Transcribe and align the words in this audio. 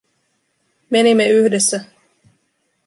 Menimme 0.89 1.25
yhdessä. 1.29 1.85